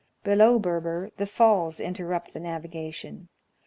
Below 0.23 0.57
Berber 0.57 1.11
the 1.17 1.27
falls 1.27 1.79
interrupt 1.79 2.33
the 2.33 2.39
navigation. 2.39 3.29